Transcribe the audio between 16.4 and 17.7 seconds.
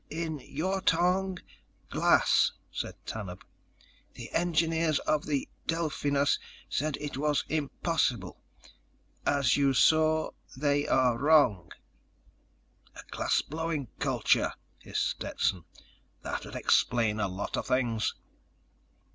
explain a lot of